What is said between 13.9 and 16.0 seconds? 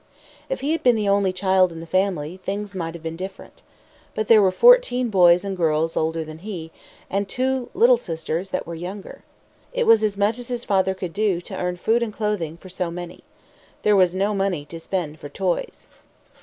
was no money to spend for toys.